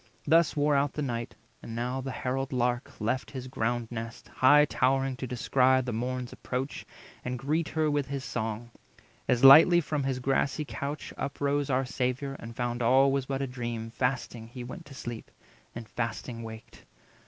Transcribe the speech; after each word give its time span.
Thus 0.25 0.55
wore 0.55 0.75
out 0.75 0.97
night; 0.97 1.35
and 1.61 1.75
now 1.75 2.01
the 2.01 2.09
harald 2.09 2.51
Lark 2.51 2.99
Left 2.99 3.29
his 3.29 3.47
ground 3.47 3.87
nest, 3.91 4.29
high 4.29 4.65
towering 4.65 5.15
to 5.17 5.27
descry 5.27 5.57
280 5.79 5.85
The 5.85 5.93
Morn's 5.93 6.33
approach, 6.33 6.87
and 7.23 7.37
greet 7.37 7.69
her 7.69 7.87
with 7.91 8.07
his 8.07 8.25
song. 8.25 8.71
As 9.27 9.43
lightly 9.43 9.79
from 9.79 10.01
his 10.01 10.17
grassy 10.17 10.65
couch 10.65 11.13
up 11.19 11.39
rose 11.39 11.69
Our 11.69 11.85
Saviour, 11.85 12.35
and 12.39 12.55
found 12.55 12.81
all 12.81 13.11
was 13.11 13.27
but 13.27 13.43
a 13.43 13.47
dream; 13.47 13.91
Fasting 13.91 14.47
he 14.47 14.63
went 14.63 14.87
to 14.87 14.95
sleep, 14.95 15.29
and 15.75 15.87
fasting 15.87 16.41
waked. 16.41 16.83